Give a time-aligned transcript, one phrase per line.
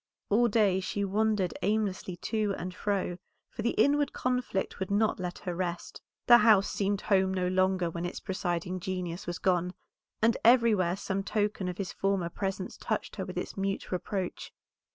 [0.31, 3.19] All day she wandered aimlessly to and fro,
[3.51, 6.01] for the inward conflict would not let her rest.
[6.25, 9.75] The house seemed home no longer when its presiding genius was gone,
[10.19, 14.51] and everywhere some token of his former presence touched her with its mute reproach.